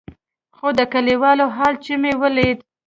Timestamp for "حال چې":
1.55-1.93